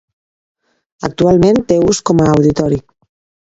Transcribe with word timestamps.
Actualment 1.09 1.61
té 1.73 1.79
ús 1.93 2.01
com 2.11 2.25
a 2.25 2.27
auditori. 2.39 2.81